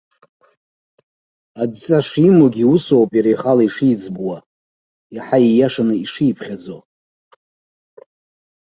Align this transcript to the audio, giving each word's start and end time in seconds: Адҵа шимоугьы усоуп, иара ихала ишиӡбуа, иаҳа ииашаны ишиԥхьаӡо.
Адҵа 1.61 1.99
шимоугьы 2.07 2.65
усоуп, 2.75 3.11
иара 3.17 3.31
ихала 3.33 3.63
ишиӡбуа, 3.67 4.37
иаҳа 5.15 5.37
ииашаны 5.41 5.95
ишиԥхьаӡо. 6.03 6.77